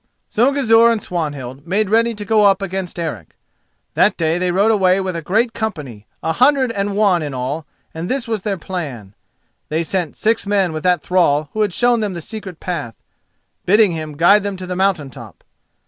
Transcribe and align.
So 0.29 0.51
Gizur 0.51 0.89
and 0.91 0.99
Swanhild 0.99 1.67
made 1.67 1.87
ready 1.91 2.15
to 2.15 2.25
go 2.25 2.43
up 2.45 2.59
against 2.59 2.97
Eric. 2.97 3.35
That 3.93 4.17
day 4.17 4.39
they 4.39 4.49
rode 4.49 4.71
away 4.71 4.99
with 4.99 5.15
a 5.15 5.21
great 5.21 5.53
company, 5.53 6.07
a 6.23 6.33
hundred 6.33 6.71
and 6.71 6.95
one 6.95 7.21
in 7.21 7.35
all, 7.35 7.67
and 7.93 8.09
this 8.09 8.27
was 8.27 8.41
their 8.41 8.57
plan. 8.57 9.13
They 9.69 9.83
sent 9.83 10.17
six 10.17 10.47
men 10.47 10.73
with 10.73 10.81
that 10.81 11.03
thrall 11.03 11.51
who 11.53 11.61
had 11.61 11.71
shown 11.71 11.99
them 11.99 12.15
the 12.15 12.21
secret 12.23 12.59
path, 12.59 12.95
bidding 13.67 13.91
him 13.91 14.17
guide 14.17 14.41
them 14.41 14.57
to 14.57 14.65
the 14.65 14.75
mountain 14.75 15.11
top. 15.11 15.43